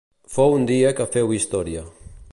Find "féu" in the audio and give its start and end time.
1.17-1.37